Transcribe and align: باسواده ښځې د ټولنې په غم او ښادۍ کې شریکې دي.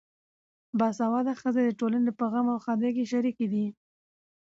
باسواده 0.79 1.33
ښځې 1.41 1.61
د 1.65 1.69
ټولنې 1.79 2.11
په 2.19 2.25
غم 2.31 2.47
او 2.53 2.59
ښادۍ 2.65 2.91
کې 2.95 3.05
شریکې 3.11 3.45
دي. 3.53 3.65